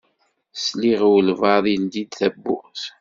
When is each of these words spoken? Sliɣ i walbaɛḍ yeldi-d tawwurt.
Sliɣ 0.63 1.01
i 1.07 1.07
walbaɛḍ 1.11 1.65
yeldi-d 1.69 2.11
tawwurt. 2.17 2.83